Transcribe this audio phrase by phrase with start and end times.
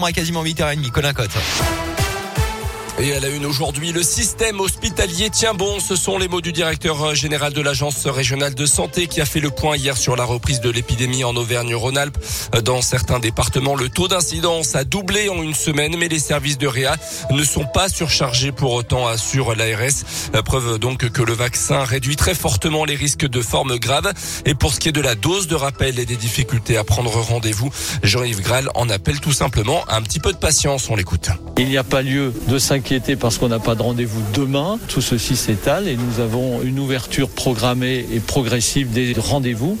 [0.00, 1.36] À quasiment 8h30, Colin Cotte.
[3.00, 5.78] Et à la une aujourd'hui, le système hospitalier tient bon.
[5.78, 9.38] Ce sont les mots du directeur général de l'agence régionale de santé qui a fait
[9.38, 12.18] le point hier sur la reprise de l'épidémie en Auvergne-Rhône-Alpes.
[12.64, 16.66] Dans certains départements, le taux d'incidence a doublé en une semaine, mais les services de
[16.66, 16.96] réa
[17.30, 20.42] ne sont pas surchargés pour autant, assure l'ARS.
[20.44, 24.12] Preuve donc que le vaccin réduit très fortement les risques de formes graves.
[24.44, 27.12] Et pour ce qui est de la dose de rappel et des difficultés à prendre
[27.12, 27.70] rendez-vous,
[28.02, 30.90] Jean-Yves Graal en appelle tout simplement un petit peu de patience.
[30.90, 31.28] On l'écoute.
[31.58, 32.87] Il n'y a pas lieu de s'inquiéter
[33.20, 34.78] parce qu'on n'a pas de rendez-vous demain.
[34.88, 39.78] Tout ceci s'étale et nous avons une ouverture programmée et progressive des rendez-vous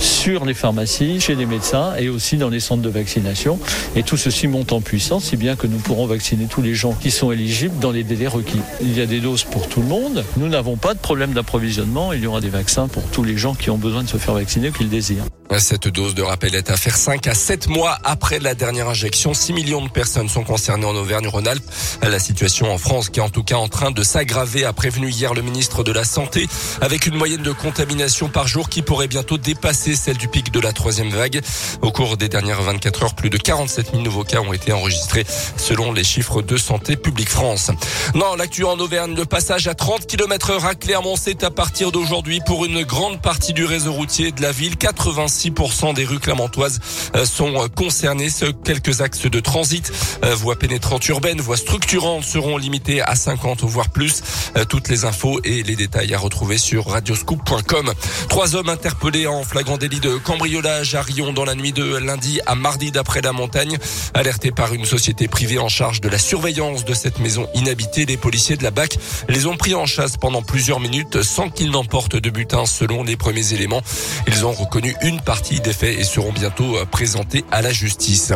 [0.00, 3.60] sur les pharmacies, chez les médecins et aussi dans les centres de vaccination.
[3.94, 6.94] Et tout ceci monte en puissance, si bien que nous pourrons vacciner tous les gens
[6.94, 8.60] qui sont éligibles dans les délais requis.
[8.80, 10.24] Il y a des doses pour tout le monde.
[10.36, 12.12] Nous n'avons pas de problème d'approvisionnement.
[12.12, 14.34] Il y aura des vaccins pour tous les gens qui ont besoin de se faire
[14.34, 15.24] vacciner ou qui le désirent.
[15.56, 19.34] Cette dose de rappel est à faire 5 à 7 mois après la dernière injection.
[19.34, 21.64] 6 millions de personnes sont concernées en Auvergne-Rhône-Alpes.
[22.02, 25.10] La situation en France qui est en tout cas en train de s'aggraver a prévenu
[25.10, 26.46] hier le ministre de la Santé
[26.80, 30.60] avec une moyenne de contamination par jour qui pourrait bientôt dépasser celle du pic de
[30.60, 31.40] la troisième vague.
[31.82, 35.24] Au cours des dernières 24 heures, plus de 47 000 nouveaux cas ont été enregistrés
[35.56, 37.70] selon les chiffres de Santé publique France.
[38.14, 41.90] Non, l'actu en Auvergne, le passage à 30 km heure à Clermont, c'est à partir
[41.90, 44.76] d'aujourd'hui pour une grande partie du réseau routier de la ville.
[44.76, 46.80] 86 6% des rues clermontoises
[47.14, 48.28] euh, sont euh, concernées.
[48.64, 49.92] Quelques axes de transit,
[50.24, 54.22] euh, voies pénétrantes urbaines, voies structurantes seront limitées à 50 voire plus.
[54.68, 57.92] Toutes les infos et les détails à retrouver sur radioscoop.com.
[58.28, 62.40] Trois hommes interpellés en flagrant délit de cambriolage à Rion dans la nuit de lundi
[62.46, 63.78] à mardi d'après la montagne.
[64.14, 68.16] Alertés par une société privée en charge de la surveillance de cette maison inhabitée, les
[68.16, 72.16] policiers de la BAC les ont pris en chasse pendant plusieurs minutes sans qu'ils n'emportent
[72.16, 73.82] de butin selon les premiers éléments.
[74.26, 78.32] Ils ont reconnu une partie des faits et seront bientôt euh, présentés à la justice.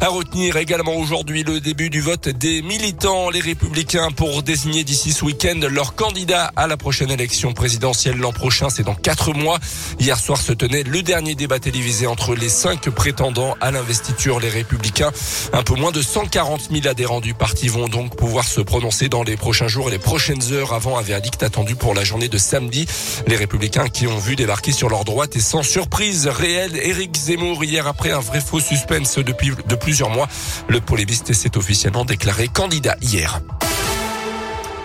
[0.00, 5.10] À retenir également aujourd'hui le début du vote des militants, les républicains, pour désigner d'ici
[5.10, 8.70] ce week-end leur candidat à la prochaine élection présidentielle l'an prochain.
[8.70, 9.58] C'est dans quatre mois.
[9.98, 14.48] Hier soir se tenait le dernier débat télévisé entre les cinq prétendants à l'investiture, les
[14.48, 15.10] républicains.
[15.52, 19.24] Un peu moins de 140 000 adhérents du parti vont donc pouvoir se prononcer dans
[19.24, 22.38] les prochains jours et les prochaines heures avant un verdict attendu pour la journée de
[22.38, 22.86] samedi.
[23.26, 26.76] Les républicains qui ont vu débarquer sur leur droite et sans surprise réel.
[26.76, 30.28] Éric Zemmour hier après un vrai faux suspense depuis de plusieurs mois.
[30.68, 33.40] Le polémiste s'est officiellement déclaré candidat hier.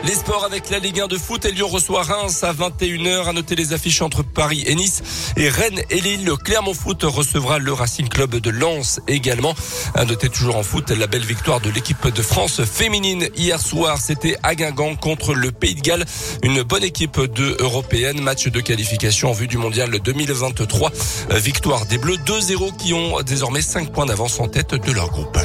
[0.03, 3.29] Les sports avec la Ligue 1 de foot et Lyon reçoit Reims à 21h.
[3.29, 5.03] À noter les affiches entre Paris et Nice
[5.37, 6.25] et Rennes et Lille.
[6.25, 9.53] Le Clermont Foot recevra le Racing Club de Lens également.
[9.93, 13.99] À noter toujours en foot la belle victoire de l'équipe de France féminine hier soir.
[13.99, 16.05] C'était à Guingamp contre le Pays de Galles.
[16.41, 18.21] Une bonne équipe de européenne.
[18.21, 20.91] Match de qualification en vue du mondial 2023.
[21.35, 25.37] Victoire des Bleus 2-0 qui ont désormais 5 points d'avance en tête de leur groupe.